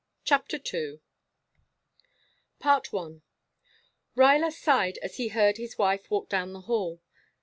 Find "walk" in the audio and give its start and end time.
6.09-6.27